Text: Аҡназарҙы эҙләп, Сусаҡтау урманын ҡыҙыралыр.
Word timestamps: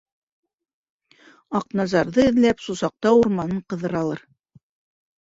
Аҡназарҙы 1.61 2.27
эҙләп, 2.33 2.67
Сусаҡтау 2.71 3.23
урманын 3.23 3.65
ҡыҙыралыр. 3.71 4.29